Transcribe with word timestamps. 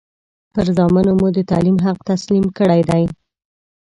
پر 0.53 0.67
زامنو 0.77 1.13
مو 1.19 1.27
د 1.37 1.39
تعلیم 1.51 1.77
حق 1.85 1.99
تسلیم 2.11 2.45
کړی 2.57 2.81
دی. 2.89 3.03